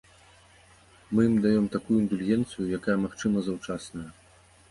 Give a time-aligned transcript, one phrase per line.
[1.17, 4.09] Мы ім даём такую індульгенцыю, якая, магчыма, заўчасная.